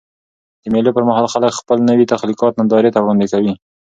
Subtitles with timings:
[0.63, 3.53] د مېلو پر مهال خلک خپل نوي تخلیقات نندارې ته وړاندي کوي.